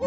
O 0.00 0.06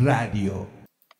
Radio. 0.00 0.68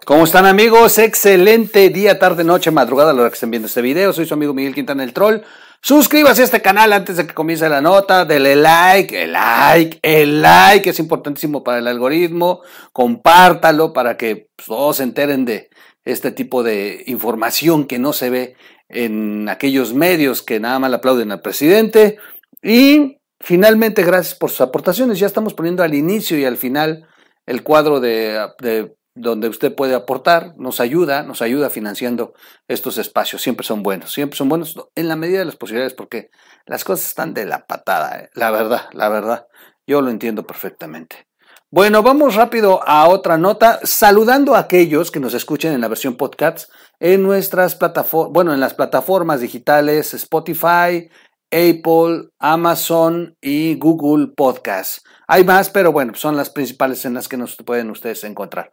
¿Cómo 0.04 0.24
están 0.24 0.46
amigos? 0.46 0.98
Excelente 0.98 1.88
día, 1.88 2.20
tarde, 2.20 2.44
noche, 2.44 2.70
madrugada 2.70 3.10
a 3.10 3.14
la 3.14 3.22
hora 3.22 3.30
que 3.30 3.34
estén 3.34 3.50
viendo 3.50 3.66
este 3.66 3.82
video. 3.82 4.12
Soy 4.12 4.26
su 4.26 4.34
amigo 4.34 4.54
Miguel 4.54 4.76
Quintana 4.76 5.02
el 5.02 5.12
Troll. 5.12 5.42
Suscríbase 5.80 6.42
a 6.42 6.44
este 6.44 6.60
canal 6.60 6.92
antes 6.92 7.16
de 7.16 7.26
que 7.26 7.34
comience 7.34 7.68
la 7.68 7.80
nota. 7.80 8.24
Dele 8.24 8.56
like, 8.56 9.22
el 9.22 9.32
like, 9.32 9.98
el 10.02 10.42
like 10.42 10.90
es 10.90 10.98
importantísimo 10.98 11.62
para 11.62 11.78
el 11.78 11.86
algoritmo. 11.86 12.62
Compártalo 12.92 13.92
para 13.92 14.16
que 14.16 14.48
pues, 14.56 14.66
todos 14.66 14.96
se 14.96 15.04
enteren 15.04 15.44
de 15.44 15.70
este 16.04 16.32
tipo 16.32 16.62
de 16.62 17.04
información 17.06 17.86
que 17.86 17.98
no 17.98 18.12
se 18.12 18.30
ve 18.30 18.56
en 18.88 19.48
aquellos 19.48 19.94
medios 19.94 20.42
que 20.42 20.58
nada 20.58 20.78
más 20.78 20.92
aplauden 20.92 21.30
al 21.30 21.42
presidente. 21.42 22.18
Y 22.62 23.18
finalmente, 23.40 24.02
gracias 24.02 24.34
por 24.34 24.50
sus 24.50 24.62
aportaciones. 24.62 25.18
Ya 25.18 25.26
estamos 25.26 25.54
poniendo 25.54 25.82
al 25.82 25.94
inicio 25.94 26.36
y 26.38 26.44
al 26.44 26.56
final 26.56 27.06
el 27.46 27.62
cuadro 27.62 28.00
de 28.00 28.97
donde 29.14 29.48
usted 29.48 29.74
puede 29.74 29.94
aportar, 29.94 30.54
nos 30.56 30.80
ayuda, 30.80 31.22
nos 31.22 31.42
ayuda 31.42 31.70
financiando 31.70 32.34
estos 32.68 32.98
espacios. 32.98 33.42
Siempre 33.42 33.66
son 33.66 33.82
buenos, 33.82 34.12
siempre 34.12 34.36
son 34.36 34.48
buenos 34.48 34.76
en 34.94 35.08
la 35.08 35.16
medida 35.16 35.40
de 35.40 35.44
las 35.44 35.56
posibilidades, 35.56 35.94
porque 35.94 36.30
las 36.66 36.84
cosas 36.84 37.06
están 37.06 37.34
de 37.34 37.46
la 37.46 37.66
patada, 37.66 38.18
¿eh? 38.20 38.30
la 38.34 38.50
verdad, 38.50 38.88
la 38.92 39.08
verdad. 39.08 39.46
Yo 39.86 40.02
lo 40.02 40.10
entiendo 40.10 40.46
perfectamente. 40.46 41.28
Bueno, 41.70 42.02
vamos 42.02 42.34
rápido 42.34 42.80
a 42.86 43.08
otra 43.08 43.36
nota, 43.36 43.80
saludando 43.82 44.54
a 44.54 44.60
aquellos 44.60 45.10
que 45.10 45.20
nos 45.20 45.34
escuchen 45.34 45.74
en 45.74 45.82
la 45.82 45.88
versión 45.88 46.16
podcast 46.16 46.70
en 46.98 47.22
nuestras 47.22 47.74
plataformas, 47.74 48.32
bueno, 48.32 48.54
en 48.54 48.60
las 48.60 48.72
plataformas 48.72 49.40
digitales 49.42 50.14
Spotify, 50.14 51.10
Apple, 51.50 52.30
Amazon 52.38 53.36
y 53.40 53.74
Google 53.76 54.28
Podcast. 54.34 55.04
Hay 55.26 55.44
más, 55.44 55.68
pero 55.68 55.92
bueno, 55.92 56.14
son 56.14 56.36
las 56.36 56.48
principales 56.48 57.04
en 57.04 57.14
las 57.14 57.28
que 57.28 57.36
nos 57.36 57.56
pueden 57.56 57.90
ustedes 57.90 58.24
encontrar. 58.24 58.70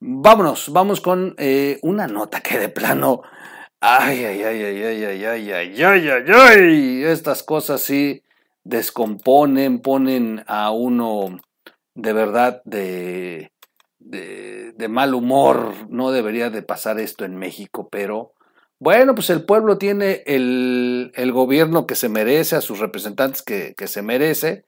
Vámonos, 0.00 0.70
vamos 0.72 1.00
con 1.00 1.34
eh, 1.38 1.78
una 1.82 2.06
nota 2.06 2.40
que 2.40 2.58
de 2.58 2.68
plano. 2.68 3.22
Ay, 3.80 4.24
ay, 4.24 4.42
ay, 4.42 4.62
ay, 4.62 4.82
ay, 4.82 5.04
ay, 5.04 5.24
ay, 5.24 5.52
ay, 5.52 5.82
ay, 5.82 6.08
ay, 6.08 6.24
ay. 6.32 7.04
Estas 7.04 7.42
cosas 7.42 7.80
sí 7.80 8.22
descomponen, 8.62 9.80
ponen 9.80 10.44
a 10.46 10.70
uno 10.70 11.40
de 11.94 12.12
verdad 12.12 12.62
de, 12.64 13.52
de, 13.98 14.72
de 14.72 14.88
mal 14.88 15.14
humor. 15.14 15.74
No 15.88 16.12
debería 16.12 16.50
de 16.50 16.62
pasar 16.62 17.00
esto 17.00 17.24
en 17.24 17.36
México, 17.36 17.88
pero 17.90 18.34
bueno, 18.80 19.16
pues 19.16 19.30
el 19.30 19.44
pueblo 19.44 19.78
tiene 19.78 20.22
el, 20.26 21.10
el 21.16 21.32
gobierno 21.32 21.86
que 21.86 21.96
se 21.96 22.08
merece, 22.08 22.54
a 22.54 22.60
sus 22.60 22.78
representantes 22.78 23.42
que, 23.42 23.74
que, 23.76 23.88
se 23.88 24.02
merece, 24.02 24.64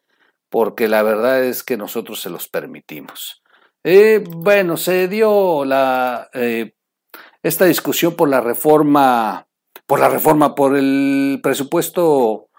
porque 0.49 0.89
la 0.89 1.05
verdad 1.05 1.45
es 1.45 1.63
que 1.63 1.77
nosotros 1.77 2.21
se 2.21 2.31
los 2.31 2.49
permitimos. 2.49 3.41
Eh, 3.83 4.23
bueno, 4.29 4.77
se 4.77 5.09
dio 5.09 5.65
la, 5.65 6.29
eh, 6.35 6.75
esta 7.43 7.65
discusión 7.65 8.15
por 8.15 8.29
la 8.29 8.41
reforma, 8.41 9.47
por 9.87 10.01
la 10.01 10.09
reforma, 10.09 10.55
por 10.55 10.77
el 10.77 11.41
presupuesto 11.43 12.51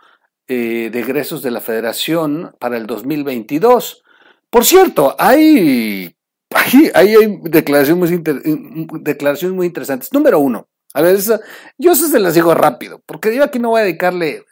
eh, 0.47 0.89
de 0.91 1.00
egresos 1.00 1.44
de 1.44 1.52
la 1.52 1.61
federación 1.61 2.55
para 2.59 2.78
el 2.78 2.88
2022. 2.88 4.03
Por 4.50 4.66
cierto, 4.66 5.16
hay, 5.19 6.16
hay, 6.53 6.91
hay 6.94 7.40
declaraciones, 7.44 8.22
muy 9.53 9.68
interesantes. 9.68 10.12
Número 10.12 10.40
uno, 10.40 10.68
a 10.94 11.01
ver, 11.01 11.16
eso, 11.16 11.40
yo 11.78 11.91
eso 11.91 12.07
se 12.07 12.19
las 12.19 12.34
digo 12.34 12.53
rápido, 12.56 13.01
porque 13.06 13.35
yo 13.35 13.44
aquí 13.44 13.59
no 13.59 13.69
voy 13.69 13.81
a 13.81 13.85
dedicarle 13.85 14.44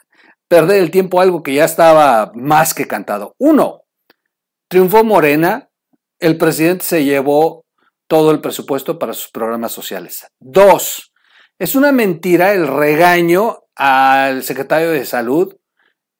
perder 0.48 0.82
el 0.82 0.92
tiempo 0.92 1.20
a 1.20 1.24
algo 1.24 1.44
que 1.44 1.54
ya 1.54 1.66
estaba 1.66 2.32
más 2.36 2.74
que 2.74 2.88
cantado. 2.88 3.36
Uno, 3.40 3.84
triunfó 4.68 5.04
Morena, 5.04 5.69
el 6.20 6.38
presidente 6.38 6.86
se 6.86 7.04
llevó 7.04 7.66
todo 8.08 8.32
el 8.32 8.42
presupuesto 8.42 9.00
para 9.00 9.14
sus 9.14 9.30
programas 9.30 9.72
sociales. 9.72 10.28
Dos, 10.40 11.14
es 11.60 11.76
una 11.76 11.92
mentira 11.92 12.54
el 12.54 12.68
regaño 12.68 13.64
al 13.76 14.44
secretario 14.44 14.92
de 14.92 15.06
salud 15.06 15.56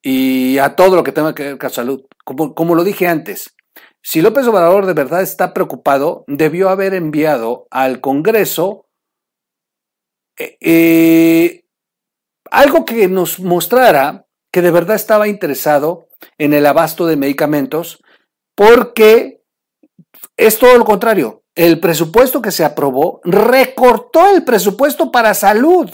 y 0.02 0.58
a 0.60 0.76
todo 0.76 0.96
lo 0.96 1.04
que 1.04 1.12
tenga 1.12 1.36
que 1.36 1.44
ver 1.44 1.58
con 1.58 1.70
salud. 1.70 2.06
Como, 2.24 2.54
como 2.54 2.76
lo 2.76 2.84
dije 2.84 3.08
antes, 3.08 3.56
si 4.02 4.22
López 4.22 4.48
Obrador 4.48 4.86
de 4.86 4.94
verdad 4.94 5.22
está 5.22 5.54
preocupado, 5.54 6.24
debió 6.28 6.70
haber 6.70 6.94
enviado 6.94 7.68
al 7.70 8.00
Congreso 8.00 8.86
eh, 10.38 11.66
algo 12.50 12.86
que 12.86 13.08
nos 13.08 13.40
mostrara 13.40 14.26
que 14.52 14.62
de 14.62 14.72
verdad 14.72 14.96
estaba 14.96 15.28
interesado 15.28 16.08
en 16.38 16.54
el 16.54 16.66
abasto 16.66 17.06
de 17.06 17.18
medicamentos, 17.18 18.02
porque 18.56 19.39
es 20.38 20.60
todo 20.60 20.78
lo 20.78 20.86
contrario. 20.86 21.44
El 21.56 21.80
presupuesto 21.80 22.42
que 22.42 22.52
se 22.52 22.64
aprobó 22.64 23.22
recortó 23.24 24.30
el 24.30 24.44
presupuesto 24.44 25.12
para 25.12 25.34
salud. 25.34 25.90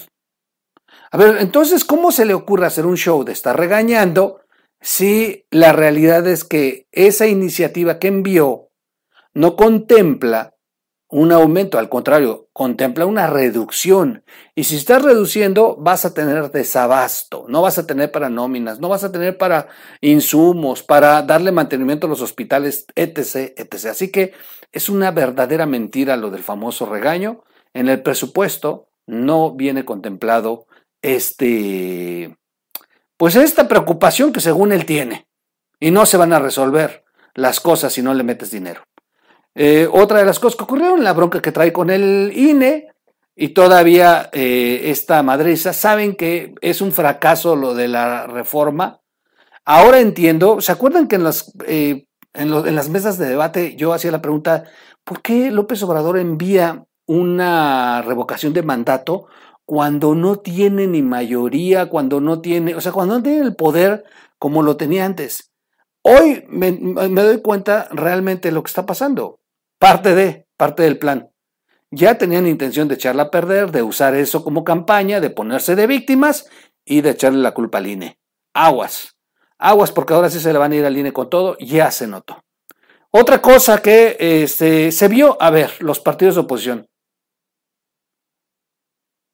A 1.12 1.18
ver, 1.18 1.38
entonces, 1.40 1.86
¿cómo 1.86 2.12
se 2.12 2.26
le 2.26 2.34
ocurre 2.34 2.66
hacer 2.66 2.86
un 2.86 2.98
show 2.98 3.24
de 3.24 3.32
estar 3.32 3.58
regañando 3.58 4.42
si 4.82 5.46
la 5.50 5.72
realidad 5.72 6.28
es 6.28 6.44
que 6.44 6.88
esa 6.92 7.26
iniciativa 7.28 8.00
que 8.00 8.08
envió 8.08 8.70
no 9.34 9.56
contempla 9.56 10.55
un 11.18 11.32
aumento, 11.32 11.80
al 11.80 11.88
contrario, 11.88 12.50
contempla 12.52 13.06
una 13.06 13.26
reducción. 13.26 14.26
Y 14.54 14.66
si 14.66 14.76
estás 14.76 15.02
reduciendo, 15.02 15.78
vas 15.78 16.04
a 16.04 16.14
tener 16.14 16.52
desabasto, 16.52 17.46
no 17.48 17.62
vas 17.62 17.78
a 17.78 17.88
tener 17.88 18.12
para 18.12 18.30
nóminas, 18.30 18.82
no 18.82 18.90
vas 18.90 19.06
a 19.06 19.14
tener 19.14 19.38
para 19.38 19.70
insumos, 20.02 20.84
para 20.84 21.22
darle 21.22 21.54
mantenimiento 21.54 22.06
a 22.06 22.10
los 22.10 22.20
hospitales, 22.20 22.86
etc., 22.96 23.54
etc. 23.56 23.86
Así 23.92 24.12
que 24.12 24.34
es 24.74 24.90
una 24.90 25.12
verdadera 25.12 25.66
mentira 25.66 26.18
lo 26.18 26.32
del 26.32 26.44
famoso 26.44 26.86
regaño. 26.86 27.46
En 27.74 27.88
el 27.88 28.02
presupuesto 28.02 28.90
no 29.08 29.56
viene 29.56 29.86
contemplado 29.86 30.68
este, 31.02 32.38
pues 33.16 33.38
esta 33.38 33.70
preocupación 33.70 34.34
que 34.34 34.42
según 34.42 34.74
él 34.74 34.86
tiene. 34.86 35.30
Y 35.80 35.92
no 35.92 36.06
se 36.06 36.18
van 36.18 36.34
a 36.34 36.40
resolver 36.40 37.06
las 37.36 37.62
cosas 37.62 37.94
si 37.94 38.02
no 38.02 38.14
le 38.14 38.24
metes 38.24 38.52
dinero. 38.52 38.82
Eh, 39.56 39.88
otra 39.90 40.20
de 40.20 40.26
las 40.26 40.40
cosas 40.40 40.58
que 40.58 40.64
ocurrieron, 40.66 41.04
la 41.04 41.14
bronca 41.14 41.42
que 41.42 41.54
trae 41.54 41.72
con 41.72 41.90
el 41.90 42.34
INE 42.36 42.90
y 43.38 43.50
todavía 43.50 44.30
eh, 44.34 44.82
esta 44.86 45.24
madriza, 45.24 45.72
saben 45.72 46.16
que 46.16 46.54
es 46.62 46.82
un 46.82 46.92
fracaso 46.92 47.56
lo 47.56 47.74
de 47.74 47.88
la 47.88 48.28
reforma. 48.28 49.00
Ahora 49.64 50.00
entiendo, 50.00 50.62
¿se 50.62 50.72
acuerdan 50.72 51.08
que 51.08 51.16
en 51.16 51.24
las, 51.24 51.54
eh, 51.68 52.06
en, 52.34 52.76
las 52.76 52.90
mesas 52.90 53.18
de 53.18 53.28
debate 53.28 53.76
yo 53.78 53.94
hacía 53.94 54.12
la 54.12 54.22
pregunta, 54.22 54.66
¿por 55.04 55.22
qué 55.22 55.52
López 55.52 55.82
Obrador 55.84 56.18
envía 56.18 56.86
una 57.08 58.02
revocación 58.02 58.54
de 58.54 58.64
mandato 58.64 59.28
cuando 59.66 60.16
no 60.16 60.38
tiene 60.38 60.86
ni 60.88 61.02
mayoría, 61.02 61.88
cuando 61.88 62.20
no 62.20 62.42
tiene, 62.42 62.76
o 62.76 62.82
sea, 62.82 62.92
cuando 62.92 63.16
no 63.16 63.24
tiene 63.24 63.42
el 63.42 63.56
poder 63.56 64.04
como 64.38 64.64
lo 64.64 64.78
tenía 64.78 65.06
antes? 65.06 65.52
Hoy 66.04 66.46
me, 66.50 66.72
me 66.74 67.22
doy 67.22 67.42
cuenta 67.42 67.88
realmente 67.92 68.52
lo 68.52 68.62
que 68.64 68.70
está 68.70 68.86
pasando. 68.86 69.40
Parte 69.80 70.16
de, 70.16 70.48
parte 70.58 70.84
del 70.84 70.98
plan. 70.98 71.30
Ya 71.92 72.18
tenían 72.18 72.48
intención 72.48 72.88
de 72.88 72.96
echarla 72.96 73.24
a 73.24 73.32
perder, 73.32 73.72
de 73.72 73.84
usar 73.84 74.16
eso 74.16 74.44
como 74.44 74.64
campaña, 74.64 75.20
de 75.20 75.30
ponerse 75.30 75.76
de 75.76 75.88
víctimas 75.88 76.50
y 76.84 77.02
de 77.02 77.12
echarle 77.12 77.40
la 77.40 77.54
culpa 77.54 77.78
al 77.78 77.88
INE. 77.88 78.20
Aguas. 78.54 79.16
Aguas 79.58 79.92
porque 79.92 80.14
ahora 80.14 80.30
sí 80.30 80.40
se 80.40 80.52
le 80.52 80.60
van 80.60 80.72
a 80.72 80.76
ir 80.76 80.86
al 80.86 80.98
INE 80.98 81.14
con 81.14 81.30
todo, 81.30 81.58
ya 81.60 81.92
se 81.92 82.08
notó. 82.08 82.44
Otra 83.12 83.42
cosa 83.42 83.82
que 83.82 84.18
este, 84.20 84.92
se 84.92 85.08
vio, 85.08 85.38
a 85.42 85.50
ver, 85.50 85.72
los 85.80 86.00
partidos 86.00 86.36
de 86.36 86.42
oposición. 86.42 86.88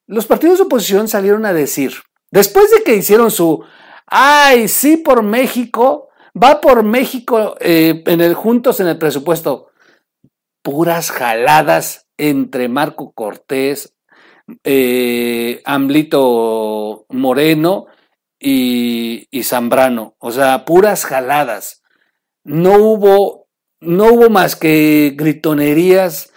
Los 0.07 0.27
partidos 0.27 0.60
de 0.60 0.65
oposición 0.65 1.07
salieron 1.07 1.45
a 1.45 1.54
decir, 1.54 1.94
después 2.30 2.69
de 2.69 2.83
que 2.83 2.95
hicieron 2.95 3.31
su, 3.31 3.63
ay, 4.06 4.68
sí 4.68 4.98
por 4.98 5.24
México, 5.24 6.10
va 6.36 6.62
por 6.62 6.83
México 6.83 7.56
eh, 7.60 8.04
en 8.06 8.21
el 8.21 8.36
juntos 8.36 8.80
en 8.80 8.88
el 8.88 9.00
presupuesto 9.00 9.70
puras 10.62 11.12
jaladas 11.12 12.08
entre 12.18 12.69
Marco 12.69 13.13
Cortés, 13.13 13.96
eh, 14.63 15.62
Moreno 17.10 17.86
y, 18.40 19.28
y, 19.31 19.44
Zambrano. 19.44 20.16
O 20.19 20.31
sea, 20.31 20.66
puras 20.66 21.06
jaladas. 21.06 21.84
No 22.44 22.78
hubo, 22.78 23.48
no 23.80 24.06
hubo 24.06 24.30
más 24.30 24.56
que 24.56 25.13
gritonerías 25.16 26.31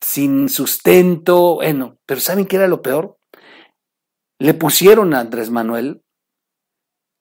sin 0.00 0.48
sustento. 0.48 1.56
Bueno, 1.56 1.98
pero 2.06 2.20
¿saben 2.20 2.46
qué 2.46 2.56
era 2.56 2.68
lo 2.68 2.82
peor? 2.82 3.18
Le 4.38 4.54
pusieron 4.54 5.14
a 5.14 5.20
Andrés 5.20 5.50
Manuel 5.50 6.02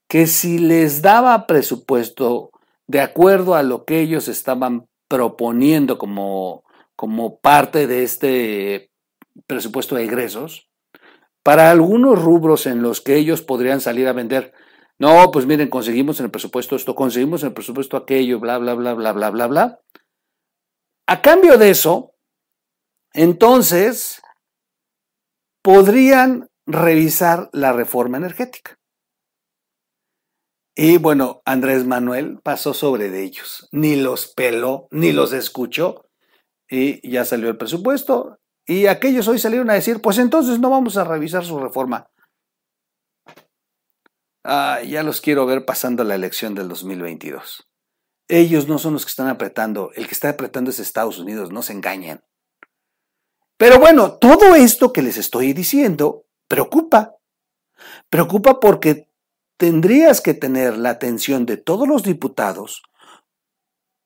que 0.10 0.28
si 0.28 0.60
les 0.60 1.02
daba 1.02 1.48
presupuesto 1.48 2.52
de 2.88 3.00
acuerdo 3.00 3.56
a 3.56 3.64
lo 3.64 3.86
que 3.86 4.02
ellos 4.02 4.28
estaban 4.28 4.88
proponiendo 5.12 5.98
como, 5.98 6.64
como 6.96 7.42
parte 7.42 7.86
de 7.86 8.04
este 8.04 8.92
presupuesto 9.46 9.96
de 9.96 10.06
egresos, 10.06 10.70
para 11.44 11.70
algunos 11.70 12.24
rubros 12.24 12.66
en 12.66 12.82
los 12.82 13.02
que 13.02 13.18
ellos 13.18 13.42
podrían 13.42 13.82
salir 13.82 14.08
a 14.08 14.14
vender, 14.14 14.54
no, 15.00 15.30
pues 15.32 15.46
miren, 15.46 15.70
conseguimos 15.70 16.22
en 16.22 16.28
el 16.28 16.32
presupuesto 16.32 16.78
esto, 16.78 16.96
conseguimos 16.96 17.44
en 17.44 17.50
el 17.50 17.54
presupuesto 17.54 17.98
aquello, 17.98 18.40
bla, 18.40 18.58
bla, 18.58 18.74
bla, 18.74 18.94
bla, 18.94 19.12
bla, 19.12 19.30
bla, 19.32 19.48
bla. 19.48 19.80
A 21.08 21.22
cambio 21.22 21.58
de 21.58 21.72
eso, 21.72 22.14
entonces, 23.12 24.22
podrían 25.62 26.48
revisar 26.66 27.50
la 27.52 27.74
reforma 27.74 28.16
energética. 28.16 28.78
Y 30.84 30.98
bueno, 30.98 31.44
Andrés 31.46 31.86
Manuel 31.86 32.40
pasó 32.42 32.74
sobre 32.74 33.12
de 33.12 33.22
ellos, 33.22 33.70
ni 33.72 33.96
los 33.96 34.34
peló, 34.34 34.88
ni 34.90 35.12
los 35.12 35.32
escuchó, 35.32 36.10
y 36.68 37.08
ya 37.08 37.24
salió 37.24 37.50
el 37.50 37.58
presupuesto, 37.58 38.40
y 38.66 38.88
aquellos 38.88 39.28
hoy 39.28 39.38
salieron 39.38 39.70
a 39.70 39.76
decir, 39.76 40.02
pues 40.02 40.18
entonces 40.18 40.58
no 40.58 40.72
vamos 40.72 40.98
a 40.98 41.04
revisar 41.04 41.46
su 41.46 41.60
reforma. 41.60 42.10
Ah, 44.44 44.82
ya 44.82 45.04
los 45.04 45.22
quiero 45.22 45.46
ver 45.46 45.66
pasando 45.66 46.04
la 46.04 46.16
elección 46.16 46.56
del 46.56 46.68
2022. 46.68 47.70
Ellos 48.28 48.68
no 48.68 48.80
son 48.80 48.94
los 48.94 49.06
que 49.06 49.12
están 49.12 49.28
apretando, 49.28 49.92
el 49.94 50.08
que 50.08 50.16
está 50.16 50.30
apretando 50.30 50.72
es 50.72 50.80
Estados 50.80 51.20
Unidos, 51.20 51.52
no 51.52 51.62
se 51.62 51.74
engañen. 51.74 52.24
Pero 53.56 53.78
bueno, 53.78 54.18
todo 54.18 54.56
esto 54.56 54.92
que 54.92 55.04
les 55.04 55.18
estoy 55.18 55.54
diciendo 55.54 56.26
preocupa. 56.48 57.18
Preocupa 58.10 58.60
porque 58.60 59.11
tendrías 59.62 60.22
que 60.22 60.34
tener 60.34 60.76
la 60.76 60.90
atención 60.90 61.46
de 61.46 61.56
todos 61.56 61.88
los 61.88 62.02
diputados 62.02 62.82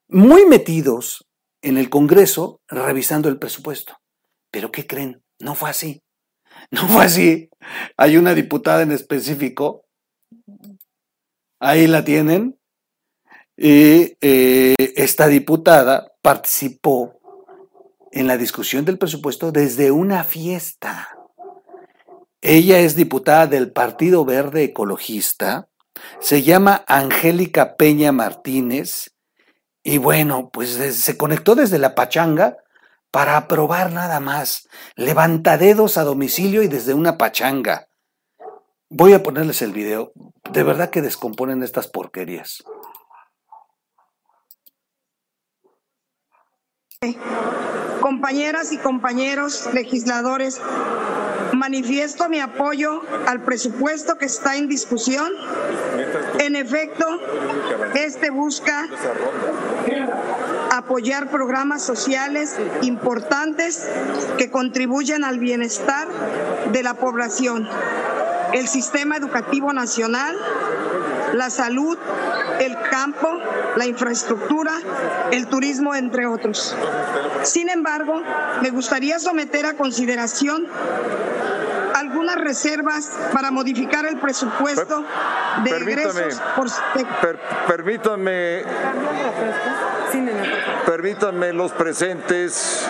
muy 0.10 0.46
metidos 0.46 1.30
en 1.62 1.78
el 1.78 1.90
Congreso 1.90 2.60
revisando 2.68 3.30
el 3.30 3.40
presupuesto. 3.40 4.02
Pero 4.52 4.70
¿qué 4.70 4.86
creen? 4.86 5.24
No 5.40 5.56
fue 5.56 5.70
así. 5.70 6.04
No 6.72 6.86
fue 6.90 7.06
así. 7.06 7.50
Hay 7.96 8.18
una 8.18 8.34
diputada 8.34 8.82
en 8.82 8.92
específico, 8.92 9.86
ahí 11.62 11.88
la 11.88 12.04
tienen, 12.04 12.60
y 13.56 14.18
eh, 14.20 14.76
esta 14.98 15.28
diputada 15.28 16.12
participó 16.22 17.18
en 18.12 18.28
la 18.28 18.36
discusión 18.36 18.84
del 18.84 18.98
presupuesto 18.98 19.54
desde 19.54 19.90
una 19.90 20.26
fiesta. 20.26 21.15
Ella 22.48 22.78
es 22.78 22.96
diputada 22.96 23.48
del 23.48 23.72
Partido 23.72 24.24
Verde 24.24 24.66
Ecologista, 24.66 25.68
se 26.20 26.44
llama 26.44 26.86
Angélica 26.88 27.76
Peña 27.76 28.12
Martínez 28.12 29.16
y 29.82 29.98
bueno, 29.98 30.52
pues 30.54 30.70
se 30.70 31.18
conectó 31.18 31.56
desde 31.56 31.80
la 31.80 31.96
pachanga 31.96 32.58
para 33.10 33.36
aprobar 33.36 33.92
nada 33.92 34.20
más, 34.20 34.68
levantadedos 34.96 35.98
a 35.98 36.04
domicilio 36.04 36.62
y 36.62 36.68
desde 36.68 36.94
una 36.94 37.18
pachanga. 37.18 37.88
Voy 38.92 39.14
a 39.14 39.24
ponerles 39.24 39.64
el 39.64 39.74
video, 39.74 40.12
de 40.52 40.62
verdad 40.62 40.92
que 40.92 41.02
descomponen 41.02 41.64
estas 41.64 41.88
porquerías. 41.88 42.64
Compañeras 48.02 48.72
y 48.72 48.78
compañeros 48.78 49.70
legisladores, 49.74 50.60
manifiesto 51.54 52.30
mi 52.30 52.40
apoyo 52.40 53.02
al 53.28 53.42
presupuesto 53.44 54.18
que 54.18 54.26
está 54.26 54.56
en 54.56 54.68
discusión. 54.68 55.32
En 56.40 56.56
efecto, 56.56 57.06
este 57.96 58.30
busca 58.30 58.88
apoyar 60.72 61.30
programas 61.30 61.84
sociales 61.84 62.56
importantes 62.82 63.88
que 64.38 64.52
contribuyan 64.52 65.24
al 65.24 65.40
bienestar 65.40 66.08
de 66.72 66.84
la 66.84 66.96
población, 66.96 67.68
el 68.54 68.68
sistema 68.68 69.18
educativo 69.18 69.74
nacional, 69.74 70.36
la 71.36 71.50
salud, 71.50 71.98
el 72.60 72.78
campo, 72.90 73.30
la 73.76 73.86
infraestructura, 73.86 74.74
el 75.32 75.48
turismo, 75.48 75.94
entre 75.94 76.26
otros. 76.26 76.76
Sin 77.44 77.70
embargo, 77.70 78.22
me 78.62 78.70
gustaría 78.72 79.20
someter 79.20 79.66
a 79.66 79.74
consideración 79.74 80.68
algunas 81.94 82.36
reservas 82.36 83.12
para 83.34 83.52
modificar 83.52 84.06
el 84.06 84.18
presupuesto 84.18 85.04
de 85.64 85.70
egresos 85.72 86.42
por... 86.56 86.68
permítanme, 87.68 88.64
permítanme 90.86 91.54
los 91.54 91.72
presentes 91.72 92.86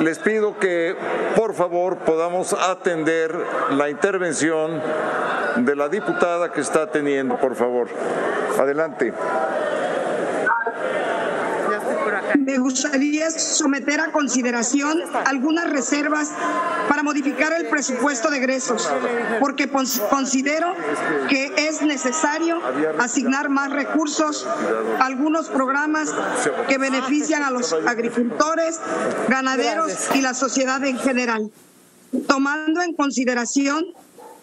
les 0.00 0.18
pido 0.18 0.58
que 0.58 0.96
por 1.36 1.54
favor 1.54 1.98
podamos 1.98 2.54
atender 2.54 3.34
la 3.70 3.90
intervención 3.90 4.80
de 5.56 5.76
la 5.76 5.88
diputada 5.88 6.52
que 6.52 6.60
está 6.60 6.90
teniendo, 6.90 7.38
por 7.38 7.54
favor. 7.54 7.88
Adelante. 8.58 9.12
Me 12.38 12.58
gustaría 12.58 13.30
someter 13.30 14.00
a 14.00 14.12
consideración 14.12 15.00
algunas 15.24 15.70
reservas 15.70 16.30
para 16.88 17.02
modificar 17.02 17.52
el 17.52 17.66
presupuesto 17.66 18.30
de 18.30 18.38
egresos, 18.38 18.90
porque 19.40 19.68
considero 19.68 20.74
que 21.28 21.52
es 21.68 21.82
necesario 21.82 22.60
asignar 22.98 23.48
más 23.48 23.70
recursos 23.70 24.46
a 24.98 25.04
algunos 25.04 25.48
programas 25.48 26.12
que 26.68 26.78
benefician 26.78 27.42
a 27.42 27.50
los 27.50 27.72
agricultores, 27.72 28.80
ganaderos 29.28 30.08
y 30.14 30.20
la 30.20 30.34
sociedad 30.34 30.84
en 30.84 30.98
general, 30.98 31.50
tomando 32.26 32.82
en 32.82 32.94
consideración 32.94 33.84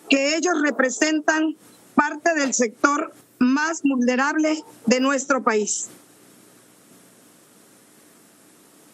que 0.10 0.36
ellos 0.36 0.62
representan 0.62 1.56
parte 1.96 2.34
del 2.36 2.54
sector 2.54 3.14
más 3.40 3.82
vulnerable 3.84 4.64
de 4.86 5.00
nuestro 5.00 5.44
país. 5.44 5.90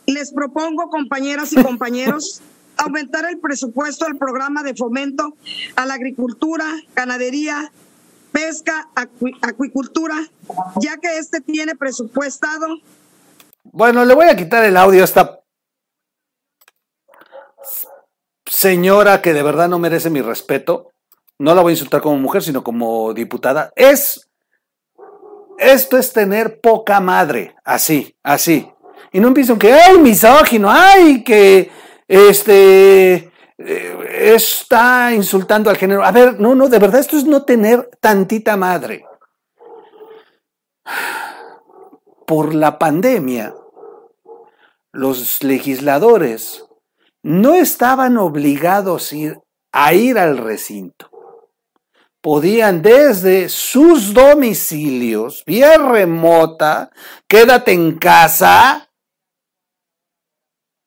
Les 0.06 0.34
propongo, 0.34 0.90
compañeras 0.90 1.54
y 1.54 1.64
compañeros, 1.64 2.42
aumentar 2.78 3.26
el 3.26 3.40
presupuesto 3.40 4.06
al 4.06 4.18
programa 4.18 4.64
de 4.64 4.76
fomento 4.76 5.36
a 5.76 5.86
la 5.86 5.94
agricultura, 5.94 6.66
ganadería, 6.96 7.72
pesca, 8.32 8.90
acuicultura, 9.42 10.16
ya 10.82 10.98
que 10.98 11.18
este 11.18 11.40
tiene 11.40 11.76
presupuestado. 11.76 12.68
Bueno, 13.64 14.04
le 14.06 14.16
voy 14.16 14.28
a 14.28 14.36
quitar 14.36 14.66
el 14.66 14.76
audio 14.76 15.02
a 15.02 15.06
esta 15.06 15.40
señora 18.46 19.22
que 19.22 19.34
de 19.34 19.44
verdad 19.44 19.70
no 19.70 19.80
merece 19.80 20.10
mi 20.10 20.22
respeto 20.22 20.93
no 21.44 21.54
la 21.54 21.62
voy 21.62 21.72
a 21.72 21.74
insultar 21.74 22.00
como 22.00 22.16
mujer, 22.16 22.42
sino 22.42 22.64
como 22.64 23.14
diputada, 23.14 23.74
es, 23.76 24.30
esto 25.58 25.98
es 25.98 26.14
tener 26.14 26.62
poca 26.62 27.02
madre, 27.02 27.54
así, 27.66 28.16
así. 28.24 28.72
Y 29.12 29.20
no 29.20 29.28
empiezan 29.28 29.60
que, 29.60 29.74
ay, 29.74 29.98
misógino, 29.98 30.72
ay, 30.72 31.22
que, 31.22 31.70
este, 32.08 33.30
eh, 33.58 34.34
está 34.34 35.14
insultando 35.14 35.70
al 35.70 35.76
género. 35.76 36.06
A 36.06 36.14
ver, 36.14 36.40
no, 36.40 36.56
no, 36.56 36.70
de 36.70 36.80
verdad 36.80 37.02
esto 37.02 37.18
es 37.18 37.26
no 37.26 37.44
tener 37.44 37.90
tantita 38.00 38.56
madre. 38.56 39.06
Por 42.26 42.56
la 42.56 42.80
pandemia, 42.80 43.54
los 44.94 45.44
legisladores 45.44 46.64
no 47.22 47.56
estaban 47.56 48.16
obligados 48.16 49.14
a 49.74 49.94
ir 49.94 50.18
al 50.18 50.38
recinto 50.38 51.13
podían 52.24 52.82
desde 52.82 53.50
sus 53.50 54.14
domicilios, 54.14 55.44
vía 55.46 55.78
remota, 55.78 56.90
quédate 57.28 57.74
en 57.74 58.00
casa, 58.00 58.90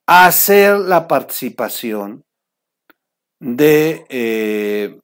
hacer 0.06 0.78
la 0.78 1.06
participación 1.06 2.24
de, 3.38 4.06
eh, 4.08 4.98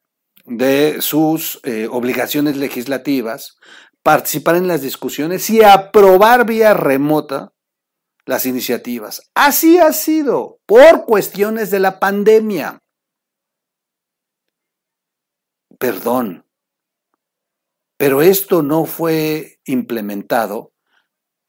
de 0.46 1.02
sus 1.02 1.60
eh, 1.64 1.86
obligaciones 1.90 2.56
legislativas, 2.56 3.58
participar 4.02 4.56
en 4.56 4.68
las 4.68 4.80
discusiones 4.80 5.50
y 5.50 5.62
aprobar 5.62 6.46
vía 6.46 6.72
remota 6.72 7.52
las 8.24 8.46
iniciativas. 8.46 9.20
Así 9.34 9.78
ha 9.78 9.92
sido 9.92 10.60
por 10.64 11.04
cuestiones 11.04 11.70
de 11.70 11.80
la 11.80 12.00
pandemia 12.00 12.81
perdón. 15.82 16.46
Pero 17.96 18.22
esto 18.22 18.62
no 18.62 18.84
fue 18.84 19.58
implementado 19.64 20.72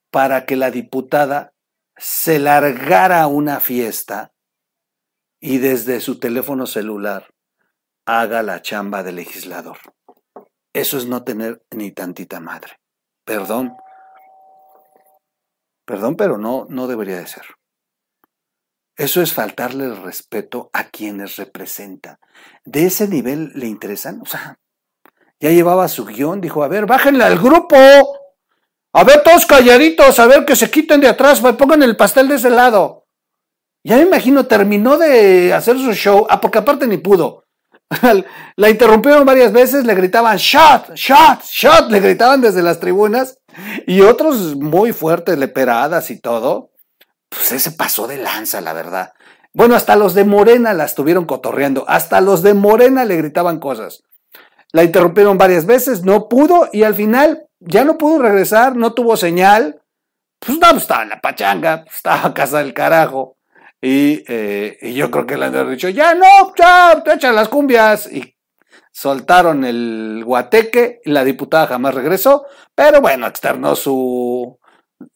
para 0.10 0.48
que 0.48 0.56
la 0.56 0.72
diputada 0.72 1.54
se 1.98 2.40
largara 2.40 3.22
a 3.22 3.28
una 3.28 3.60
fiesta 3.60 4.34
y 5.40 5.60
desde 5.60 6.02
su 6.02 6.20
teléfono 6.20 6.66
celular 6.66 7.32
haga 8.08 8.42
la 8.42 8.63
chamba 8.63 9.04
de 9.04 9.12
legislador. 9.12 9.78
Eso 10.74 10.98
es 10.98 11.06
no 11.06 11.24
tener 11.24 11.63
ni 11.70 11.92
tantita 11.92 12.40
madre. 12.40 12.80
Perdón, 13.24 13.78
Perdón, 15.86 16.16
pero 16.16 16.38
no, 16.38 16.66
no 16.70 16.88
debería 16.88 17.18
de 17.18 17.28
ser. 17.28 17.44
Eso 18.95 19.21
es 19.21 19.33
faltarle 19.33 19.85
el 19.85 19.97
respeto 19.97 20.69
a 20.73 20.89
quienes 20.89 21.38
representa. 21.38 22.19
¿De 22.63 22.85
ese 22.85 23.07
nivel 23.07 23.51
le 23.55 23.67
interesan? 23.67 24.21
O 24.21 24.25
sea, 24.25 24.59
ya 25.39 25.50
llevaba 25.50 25.88
su 25.88 26.05
guion, 26.05 26.41
dijo, 26.41 26.63
a 26.63 26.67
ver, 26.67 26.85
bájenle 26.85 27.23
al 27.23 27.39
grupo. 27.39 27.75
A 28.93 29.03
ver, 29.03 29.23
todos 29.23 29.47
calladitos, 29.47 30.19
a 30.19 30.27
ver 30.27 30.45
que 30.45 30.55
se 30.55 30.69
quiten 30.69 31.01
de 31.01 31.07
atrás, 31.07 31.41
pongan 31.41 31.81
el 31.81 31.97
pastel 31.97 32.27
de 32.27 32.35
ese 32.35 32.51
lado. 32.51 33.07
Ya 33.83 33.97
me 33.97 34.03
imagino, 34.03 34.45
terminó 34.45 34.97
de 34.97 35.53
hacer 35.53 35.77
su 35.77 35.93
show, 35.93 36.27
ah, 36.29 36.39
porque 36.39 36.59
aparte 36.59 36.88
ni 36.88 36.97
pudo. 36.97 37.43
La 38.55 38.69
interrumpieron 38.69 39.25
varias 39.25 39.51
veces, 39.51 39.85
le 39.85 39.95
gritaban 39.95 40.38
shot, 40.38 40.93
shot, 40.95 41.43
shot, 41.43 41.89
le 41.89 42.00
gritaban 42.00 42.41
desde 42.41 42.62
las 42.62 42.79
tribunas 42.79 43.39
y 43.85 44.01
otros 44.01 44.55
muy 44.55 44.93
fuertes, 44.93 45.38
leperadas 45.38 46.12
y 46.12 46.19
todo. 46.19 46.73
Pues 47.36 47.52
ese 47.52 47.72
pasó 47.72 48.08
de 48.08 48.18
lanza, 48.18 48.62
la 48.62 48.74
verdad. 48.74 49.13
Bueno, 49.54 49.75
hasta 49.75 49.96
los 49.96 50.13
de 50.13 50.25
Morena 50.25 50.74
la 50.74 50.86
estuvieron 50.86 51.25
cotorreando, 51.25 51.86
hasta 51.88 52.22
los 52.22 52.42
de 52.42 52.54
Morena 52.54 53.06
le 53.06 53.18
gritaban 53.18 53.60
cosas. 53.60 54.04
La 54.72 54.84
interrumpieron 54.84 55.38
varias 55.38 55.66
veces, 55.66 56.04
no 56.04 56.28
pudo 56.28 56.70
y 56.74 56.84
al 56.84 56.96
final 56.96 57.48
ya 57.60 57.86
no 57.86 57.98
pudo 57.98 58.20
regresar, 58.24 58.75
no 58.75 58.94
tuvo 58.94 59.16
señal. 59.16 59.82
Pues 60.40 60.58
no, 60.58 60.70
pues 60.72 60.82
estaba 60.82 61.04
en 61.04 61.10
la 61.10 61.22
pachanga, 61.22 61.84
pues 61.84 61.98
estaba 61.98 62.25
a 62.25 62.34
casa 62.34 62.58
del 62.58 62.74
carajo. 62.74 63.38
Y, 63.80 64.24
eh, 64.28 64.94
yo 64.96 65.12
creo 65.12 65.28
que 65.28 65.38
le 65.38 65.46
han 65.46 65.70
dicho, 65.70 65.90
ya 65.90 66.16
no, 66.16 66.54
ya, 66.58 67.04
te 67.04 67.13
echan 67.13 67.36
las 67.36 67.50
cumbias. 67.50 68.12
Y 68.12 68.36
soltaron 68.92 69.63
el 69.63 70.24
guateque, 70.25 71.02
y 71.04 71.12
la 71.12 71.24
diputada 71.24 71.68
jamás 71.68 71.94
regresó, 71.94 72.46
pero 72.74 73.02
bueno, 73.02 73.28
externó 73.28 73.75
su, 73.75 74.60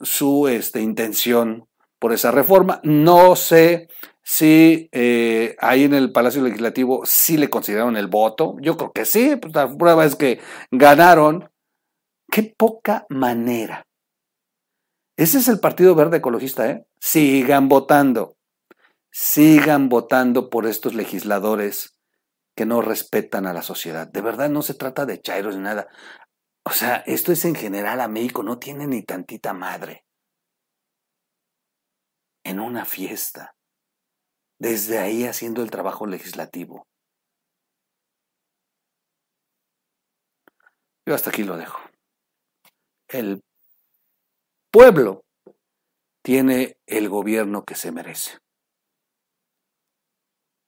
su 0.01 0.47
este, 0.47 0.81
intención 0.81 1.67
por 1.99 2.13
esa 2.13 2.31
reforma. 2.31 2.79
No 2.83 3.35
sé 3.35 3.87
si 4.23 4.89
eh, 4.91 5.55
ahí 5.59 5.85
en 5.85 5.93
el 5.93 6.11
Palacio 6.11 6.41
Legislativo 6.41 7.01
sí 7.05 7.37
le 7.37 7.49
consideraron 7.49 7.97
el 7.97 8.07
voto. 8.07 8.55
Yo 8.61 8.77
creo 8.77 8.91
que 8.91 9.05
sí, 9.05 9.35
pues 9.35 9.53
la 9.55 9.75
prueba 9.77 10.05
es 10.05 10.15
que 10.15 10.39
ganaron 10.71 11.49
Qué 12.29 12.53
poca 12.57 13.05
manera. 13.09 13.83
Ese 15.15 15.39
es 15.39 15.47
el 15.47 15.59
Partido 15.59 15.95
Verde 15.95 16.17
Ecologista, 16.17 16.69
¿eh? 16.69 16.85
Sigan 16.99 17.69
votando. 17.69 18.35
Sigan 19.11 19.89
votando 19.89 20.49
por 20.49 20.67
estos 20.67 20.93
legisladores 20.93 21.97
que 22.55 22.65
no 22.65 22.81
respetan 22.81 23.47
a 23.47 23.53
la 23.53 23.61
sociedad. 23.61 24.07
De 24.07 24.21
verdad 24.21 24.49
no 24.49 24.61
se 24.61 24.73
trata 24.73 25.05
de 25.05 25.21
chairos 25.21 25.55
ni 25.55 25.63
nada. 25.63 25.87
O 26.63 26.71
sea, 26.71 26.97
esto 27.07 27.31
es 27.31 27.45
en 27.45 27.55
general 27.55 28.01
a 28.01 28.07
México, 28.07 28.43
no 28.43 28.59
tiene 28.59 28.85
ni 28.87 29.03
tantita 29.03 29.53
madre. 29.53 30.03
En 32.57 32.63
una 32.63 32.85
fiesta. 32.85 33.55
Desde 34.59 34.97
ahí 34.97 35.25
haciendo 35.25 35.61
el 35.61 35.69
trabajo 35.69 36.07
legislativo. 36.07 36.87
Yo 41.05 41.13
hasta 41.13 41.29
aquí 41.29 41.43
lo 41.43 41.55
dejo 41.55 41.79
el 43.07 43.41
pueblo 44.71 45.23
tiene 46.23 46.77
el 46.85 47.09
gobierno 47.09 47.63
que 47.63 47.75
se 47.75 47.91
merece. 47.91 48.37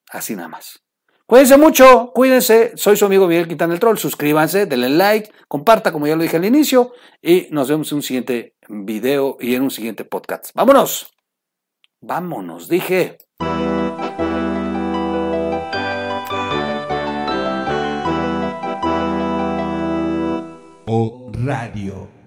Así 0.09 0.35
nada 0.35 0.47
más. 0.47 0.81
Cuídense 1.25 1.57
mucho, 1.57 2.11
cuídense. 2.15 2.75
Soy 2.75 2.97
su 2.97 3.05
amigo 3.05 3.27
Miguel 3.27 3.47
Quintana 3.47 3.73
el 3.73 3.79
Troll. 3.79 3.97
Suscríbanse, 3.97 4.65
denle 4.65 4.89
like, 4.89 5.31
comparta 5.47 5.91
como 5.91 6.07
ya 6.07 6.15
lo 6.15 6.23
dije 6.23 6.37
al 6.37 6.45
inicio 6.45 6.93
y 7.21 7.47
nos 7.51 7.69
vemos 7.69 7.91
en 7.91 7.97
un 7.97 8.03
siguiente 8.03 8.55
video 8.67 9.37
y 9.39 9.53
en 9.53 9.63
un 9.63 9.71
siguiente 9.71 10.05
podcast. 10.05 10.51
Vámonos. 10.55 11.18
Vámonos, 12.01 12.69
dije. 12.69 13.17
O 20.87 21.31
Radio. 21.45 22.18